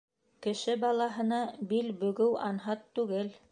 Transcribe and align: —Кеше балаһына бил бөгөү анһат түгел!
—Кеше 0.45 0.73
балаһына 0.83 1.43
бил 1.73 1.93
бөгөү 2.01 2.33
анһат 2.51 2.85
түгел! 2.99 3.33